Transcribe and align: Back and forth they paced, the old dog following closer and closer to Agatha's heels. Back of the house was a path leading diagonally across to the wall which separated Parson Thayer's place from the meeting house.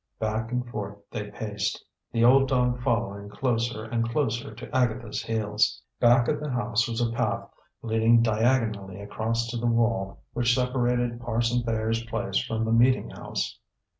Back 0.17 0.51
and 0.51 0.67
forth 0.67 0.97
they 1.11 1.29
paced, 1.29 1.85
the 2.11 2.23
old 2.25 2.47
dog 2.47 2.81
following 2.81 3.29
closer 3.29 3.83
and 3.83 4.09
closer 4.09 4.51
to 4.51 4.75
Agatha's 4.75 5.21
heels. 5.21 5.79
Back 5.99 6.27
of 6.27 6.39
the 6.39 6.49
house 6.49 6.87
was 6.87 7.01
a 7.07 7.11
path 7.11 7.47
leading 7.83 8.23
diagonally 8.23 8.99
across 8.99 9.47
to 9.49 9.57
the 9.57 9.67
wall 9.67 10.23
which 10.33 10.55
separated 10.55 11.21
Parson 11.21 11.61
Thayer's 11.61 12.03
place 12.05 12.39
from 12.43 12.65
the 12.65 12.71
meeting 12.71 13.11
house. 13.11 13.59